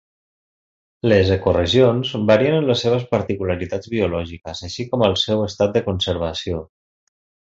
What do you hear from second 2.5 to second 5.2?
en les seves particularitats biològiques, així com al